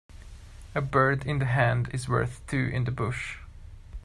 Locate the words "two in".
2.47-2.85